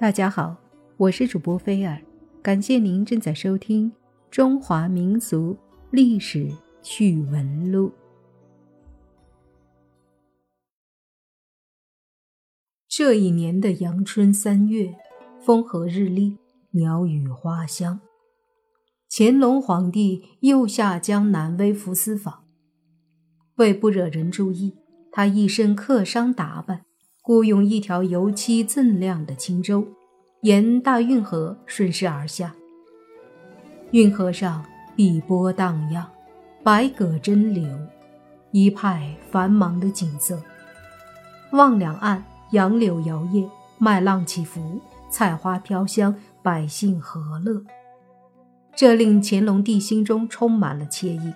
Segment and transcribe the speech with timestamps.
[0.00, 0.56] 大家好，
[0.96, 2.00] 我是主播菲尔，
[2.40, 3.90] 感谢您正在收听
[4.30, 5.58] 《中华民俗
[5.90, 6.48] 历史
[6.80, 7.88] 趣闻录》。
[12.88, 14.94] 这一年的阳春三月，
[15.40, 16.38] 风和日丽，
[16.70, 17.98] 鸟语花香。
[19.10, 22.44] 乾隆皇帝又下江南微服私访，
[23.56, 24.76] 为不惹人注意，
[25.10, 26.84] 他一身客商打扮。
[27.28, 29.86] 雇用一条油漆锃亮的轻舟，
[30.40, 32.54] 沿大运河顺势而下。
[33.90, 34.64] 运河上
[34.96, 36.06] 碧波荡漾，
[36.62, 37.68] 百舸争流，
[38.50, 40.42] 一派繁忙的景色。
[41.50, 47.62] 望两岸杨柳摇曳，麦浪起伏，菜花飘香，百姓和乐。
[48.74, 51.34] 这令乾隆帝心中充满了惬意。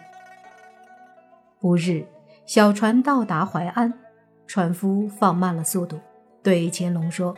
[1.61, 2.07] 不日，
[2.47, 3.93] 小船到达淮安。
[4.47, 5.99] 船夫放慢了速度，
[6.43, 7.35] 对乾隆说：“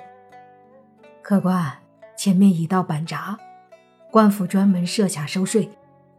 [1.22, 1.72] 客官，
[2.16, 3.38] 前面已到板闸，
[4.10, 5.70] 官府专门设卡收税，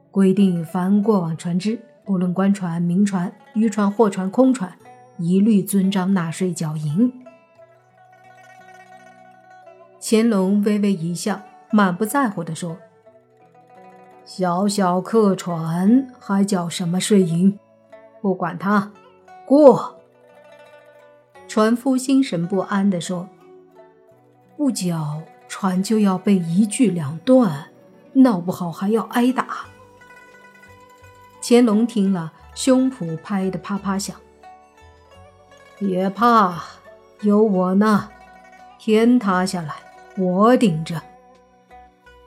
[0.10, 4.72] 规定凡过往船只，不论官船、民船、渔船、货船、空船，
[5.18, 7.12] 一律遵章纳税缴银。”
[10.00, 12.78] 乾隆微微一笑，满不在乎地说
[14.24, 17.60] ：“小小客船还缴什么税银？
[18.22, 18.94] 不管他，
[19.46, 19.92] 过。”
[21.56, 23.30] 船夫心神不安地说
[24.58, 24.94] ：“不久，
[25.48, 27.68] 船就要被一锯两断，
[28.12, 29.48] 闹不好还要挨打。”
[31.42, 34.14] 乾隆听了，胸脯拍得啪啪响。
[35.80, 36.62] 别怕，
[37.22, 38.10] 有我呢，
[38.78, 39.76] 天塌下来
[40.18, 41.02] 我顶着。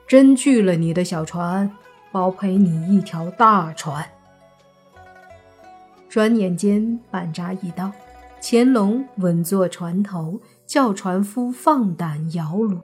[0.06, 1.70] 真锯了你的小船，
[2.10, 4.08] 包赔你一条大船。
[6.08, 7.92] 转眼间，板闸已到。
[8.41, 12.80] 乾隆稳坐船头，叫船夫放胆摇橹。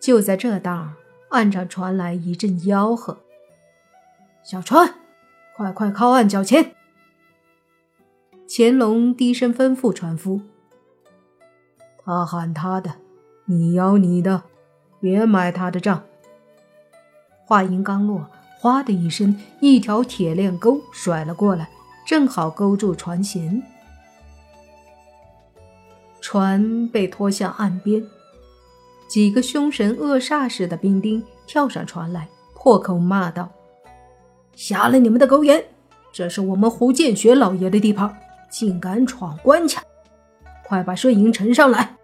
[0.00, 0.92] 就在这当儿，
[1.30, 3.18] 岸上传来一阵吆喝
[4.42, 4.94] ：“小船，
[5.56, 6.72] 快快靠岸缴钱！”
[8.48, 10.40] 乾隆低声吩咐船夫
[12.04, 12.92] ：“他喊他的，
[13.44, 14.42] 你摇你的，
[15.00, 16.02] 别买他的账。”
[17.46, 18.28] 话音刚落，
[18.58, 21.70] 哗的一声，一条铁链钩甩了过来，
[22.06, 23.62] 正好勾住船舷。
[26.20, 28.04] 船被拖向岸边，
[29.08, 33.48] 几个凶神恶煞似的兵丁跳上船来，破口骂道
[34.54, 35.64] ：“瞎了你们的狗眼！
[36.12, 38.14] 这是我们胡建学老爷的地盘，
[38.50, 39.82] 竟敢闯关卡！
[40.64, 41.96] 快把税银呈上来！”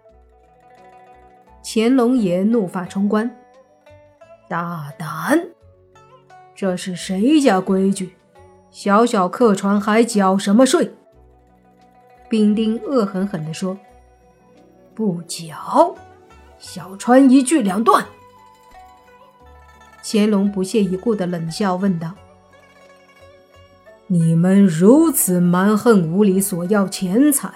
[1.63, 3.29] 乾隆爷怒发冲冠
[4.47, 5.47] ：“大胆！
[6.55, 8.15] 这是谁家规矩？
[8.71, 10.91] 小小客船还缴什么税？”
[12.29, 13.77] 兵丁恶狠狠地说。
[14.95, 15.93] 不缴，
[16.57, 18.05] 小川一锯两断。
[20.01, 22.13] 乾隆不屑一顾的冷笑问道
[24.07, 27.51] ：“你们如此蛮横无理，索要钱财，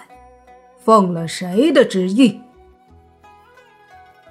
[0.84, 2.38] 奉了谁的旨意？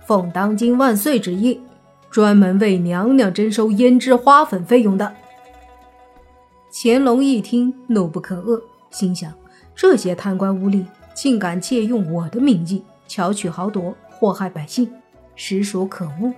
[0.05, 1.59] 奉当今万岁旨意，
[2.11, 5.15] 专门为娘娘征收胭脂花粉费用的。”
[6.71, 9.33] 乾隆一听，怒不可遏，心想：
[9.75, 12.83] 这些贪官污吏竟敢借用我的名义！
[13.09, 14.89] 巧取豪夺，祸害百姓，
[15.35, 16.31] 实属可恶。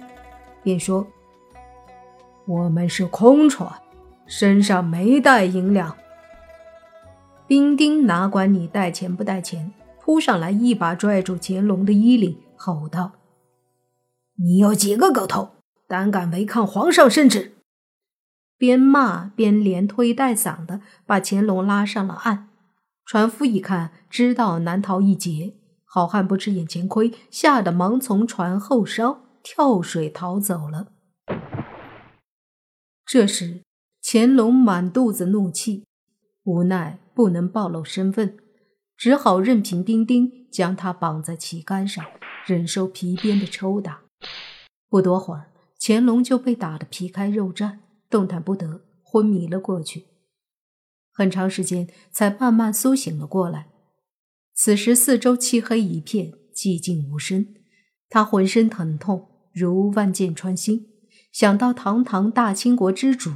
[0.64, 1.06] 便说
[2.48, 3.70] ：“我们是空船，
[4.26, 5.98] 身上没带银两。”
[7.46, 13.12] 兵丁哪管你带钱不带钱，扑上来一把拽住乾隆的衣领，吼道
[14.40, 15.50] ：“你有几个狗头，
[15.90, 17.58] 胆敢违抗皇上圣旨？”
[18.58, 22.48] 边骂边连推带搡的把乾隆拉上了岸。
[23.04, 25.56] 船夫一看，知道难逃一劫。
[25.94, 30.88] 好汉不吃眼前亏，吓得忙从船后梢跳水逃走了。
[33.06, 33.64] 这时，
[34.02, 35.84] 乾隆满肚子怒气，
[36.46, 38.38] 无奈不能暴露身份，
[38.96, 42.06] 只好任凭丁丁将他绑在旗杆上，
[42.46, 44.04] 忍受皮鞭的抽打。
[44.88, 47.80] 不多会儿，乾隆就被打得皮开肉绽，
[48.10, 50.06] 动弹不得，昏迷了过去。
[51.12, 53.71] 很长时间才慢慢苏醒了过来。
[54.54, 57.56] 此时四周漆黑一片，寂静无声。
[58.10, 60.88] 他浑身疼痛，如万箭穿心。
[61.32, 63.32] 想到堂堂大清国之主，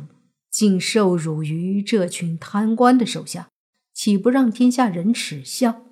[0.51, 3.49] 竟受辱于这群贪官的手下，
[3.93, 5.83] 岂不让天下人耻笑？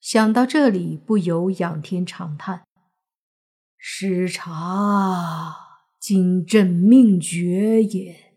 [0.00, 2.62] 想到这里，不由仰天长叹
[3.76, 5.56] ：“失察，
[5.98, 8.34] 今朕命绝也，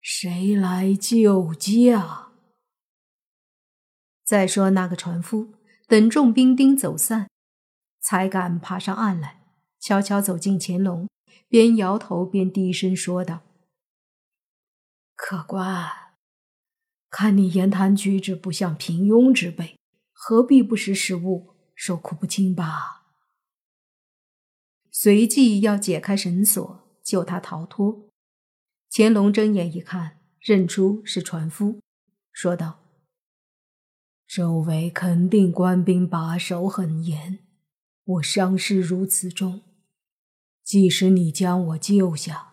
[0.00, 2.25] 谁来救驾？”
[4.26, 5.54] 再说那个船夫，
[5.86, 7.30] 等众兵丁走散，
[8.00, 9.44] 才敢爬上岸来，
[9.78, 11.08] 悄悄走进乾隆，
[11.46, 13.42] 边摇头边低声说道
[15.14, 15.88] ：“客官，
[17.08, 19.78] 看你言谈举止不像平庸之辈，
[20.12, 23.04] 何必不识时务，受苦不轻吧？”
[24.90, 28.08] 随即要解开绳索，救他逃脱。
[28.90, 31.80] 乾隆睁眼一看，认出是船夫，
[32.32, 32.80] 说道
[34.26, 37.38] ：“周围肯定官兵把守很严。”
[38.06, 39.62] 我伤势如此重，
[40.62, 42.52] 即使你将我救下，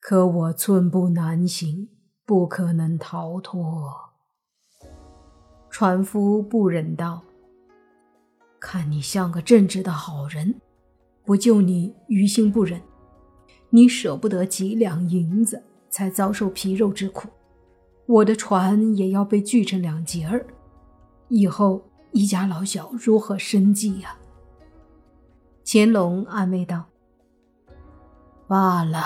[0.00, 1.90] 可我寸步难行，
[2.24, 3.92] 不可能逃脱。
[5.68, 7.22] 船夫不忍道
[8.58, 10.58] ：“看你像个正直的好人，
[11.22, 12.80] 不救你于心不忍。
[13.68, 17.28] 你舍不得几两银子，才遭受皮肉之苦。
[18.06, 20.46] 我的船也要被锯成两截儿，
[21.28, 21.82] 以后……”
[22.14, 24.16] 一家老小如何生计呀？
[25.64, 26.84] 乾隆安慰道
[28.46, 29.02] ：“罢了，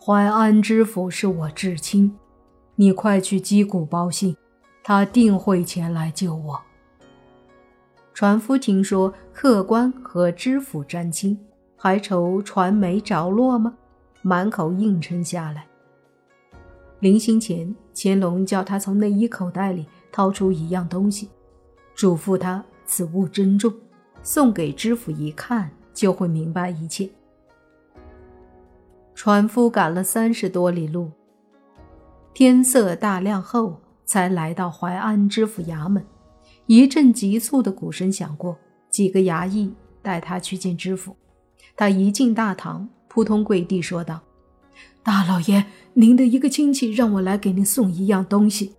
[0.00, 2.18] 淮安知府是我至亲，
[2.74, 4.36] 你快去击鼓报信，
[4.82, 6.60] 他定会前来救我。”
[8.12, 11.38] 船夫听说客官和知府沾亲，
[11.76, 13.72] 还愁船没着落吗？
[14.22, 15.64] 满口应承下来。
[17.04, 21.28] 临行前，乾隆叫他从内衣口袋里掏出一样东西。
[21.94, 23.70] 嘱咐他此物珍重，
[24.22, 27.10] 送给知府一看就会明白一切。
[29.14, 31.10] 船夫赶了三十多里路，
[32.32, 36.02] 天色大亮后才来到淮安知府衙门。
[36.64, 38.56] 一阵急促的鼓声响过，
[38.88, 41.14] 几个衙役带他去见知府。
[41.76, 44.22] 他一进大堂，扑通跪地说道
[45.04, 48.74] ：“大老爷，您的一个亲戚让我来给您送一样东西。”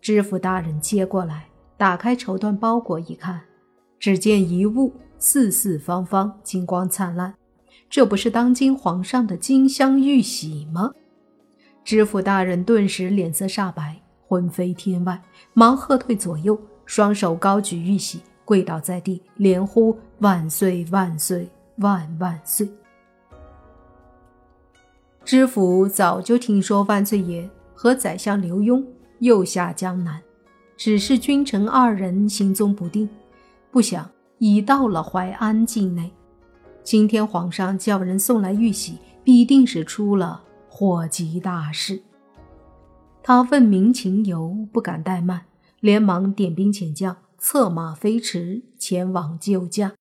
[0.00, 1.46] 知府大人接过来。
[1.78, 3.40] 打开绸缎包裹一看，
[4.00, 7.32] 只见一物四四方方，金光灿烂。
[7.88, 10.90] 这不是当今皇上的金镶玉玺吗？
[11.84, 15.22] 知府大人顿时脸色煞白，魂飞天外，
[15.54, 22.68] 忙喝退左右，双手高举玉玺，跪倒在地，连呼万岁万岁万万岁。
[25.28, 28.82] 知府早就听说万岁爷和宰相刘墉
[29.18, 30.18] 又下江南。
[30.74, 33.06] 只是君臣二人行踪不定，
[33.70, 36.10] 不想已到了淮安境内。
[36.82, 42.00] 今天皇上叫人送来玉玺，必定是出了祸急大事。
[43.22, 45.44] 他问明情由，不敢怠慢，
[45.80, 49.92] 连忙点兵遣将，策马飞驰前往救驾。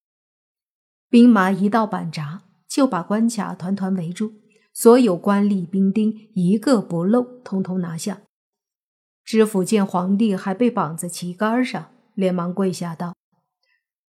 [1.09, 4.31] 兵马一到板闸，就把关卡团团围住，
[4.79, 8.21] 所有官吏兵丁一个不漏，通通拿下。
[9.25, 13.15] 知府见皇帝还被绑在旗杆上，连忙跪下道：“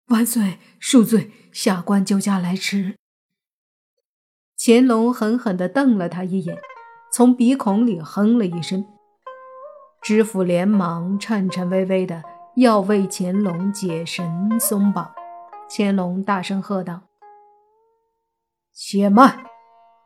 [0.09, 2.97] 万岁恕罪，下官救驾来迟。”
[4.63, 6.59] 乾隆狠狠地瞪了他一眼，
[7.11, 8.85] 从鼻孔里哼了一声。
[10.03, 12.23] 知府连忙颤颤巍巍的
[12.57, 15.11] 要为乾隆解绳松绑，
[15.71, 17.05] 乾隆大声喝道
[18.77, 19.47] ：“且慢！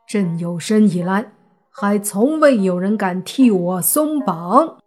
[0.07, 1.31] 朕有生以来，
[1.69, 4.77] 还从未有人敢替我松绑。”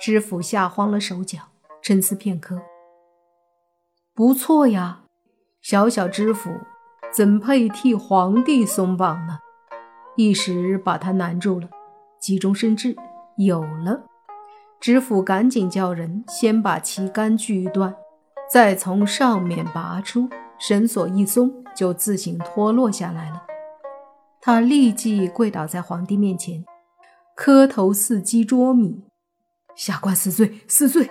[0.00, 1.40] 知府吓慌了手脚，
[1.82, 2.60] 沉思片刻。
[4.14, 5.02] 不错呀，
[5.60, 6.50] 小小知府
[7.12, 9.38] 怎配替皇帝松绑呢？
[10.16, 11.68] 一时把他难住了，
[12.18, 12.96] 急中生智，
[13.36, 14.04] 有了。
[14.80, 17.94] 知府赶紧叫人先把旗杆锯断，
[18.50, 20.28] 再从上面拔出，
[20.58, 23.42] 绳索一松，就自行脱落下来了。
[24.40, 26.64] 他立即跪倒在皇帝面前，
[27.34, 29.04] 磕头似击捉米。
[29.74, 31.10] 下官死罪，死罪！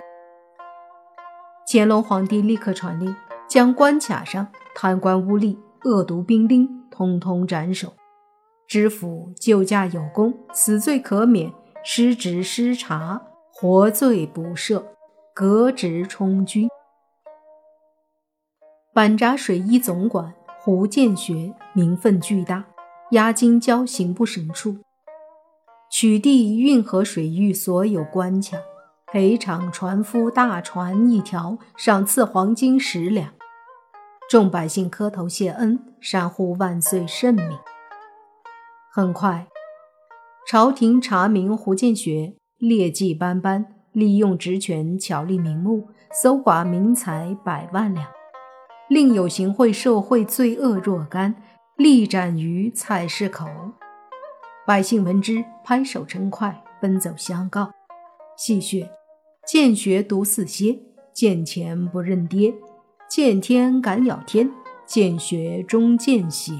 [1.70, 3.14] 乾隆皇帝立刻传令，
[3.48, 7.92] 将关卡上贪官污吏、恶毒兵丁通通斩首。
[8.66, 11.50] 知府救驾有功，死罪可免；
[11.84, 13.22] 失职失察，
[13.52, 14.82] 活罪不赦，
[15.32, 16.68] 革职充军。
[18.96, 22.64] 板闸水医总管胡建学名分巨大，
[23.10, 24.78] 押金交刑部审处。
[25.90, 28.56] 取缔运河水域所有关卡，
[29.12, 33.34] 赔偿船夫大船一条，赏赐黄金十两。
[34.30, 37.46] 众百姓磕头谢恩，山呼万岁圣明。
[38.90, 39.46] 很快，
[40.46, 48.08] 朝廷查明胡建学劣迹斑斑，利用职权巧立名目，搜刮民财百万两，
[48.88, 51.34] 另有行贿受贿罪恶若干，
[51.76, 53.46] 立斩于菜市口。
[54.64, 57.72] 百姓闻之，拍手称快，奔走相告。
[58.36, 58.88] 戏谑
[59.44, 60.78] ：“见学毒似蝎，
[61.12, 62.54] 见钱不认爹，
[63.08, 64.50] 见天敢咬天，
[64.86, 66.52] 见血终见血。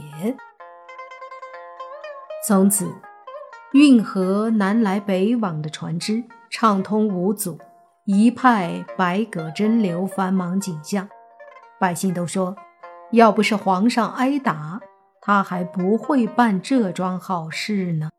[2.45, 2.92] 从此，
[3.73, 7.59] 运河南来北往的船只畅通无阻，
[8.04, 11.09] 一派百舸争流、繁忙景象。
[11.78, 12.56] 百姓都说，
[13.12, 14.80] 要不是皇上挨打，
[15.21, 18.11] 他还不会办这桩好事呢。